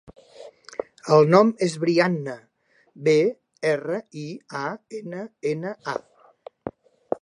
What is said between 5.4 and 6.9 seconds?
ena, a.